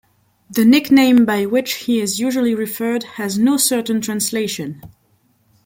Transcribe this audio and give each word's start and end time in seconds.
The 0.49 0.65
nickname 0.65 1.25
by 1.25 1.45
which 1.45 1.73
he 1.85 1.99
is 2.01 2.19
usually 2.19 2.55
referred 2.55 3.03
has 3.03 3.37
no 3.37 3.57
certain 3.57 4.01
translation. 4.01 4.81